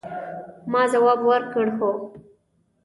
ما 0.71 0.81
ځواب 0.91 1.19
ورکړ، 1.29 1.65
هو. 1.77 1.91